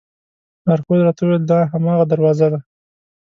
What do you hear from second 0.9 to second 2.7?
راته وویل دا هماغه دروازه ده.